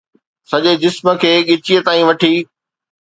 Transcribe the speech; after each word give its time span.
سڄي 0.49 0.73
جسم 0.83 1.05
کي 1.21 1.31
ڳچيء 1.47 1.79
تائين 1.85 2.05
وٺي 2.07 2.33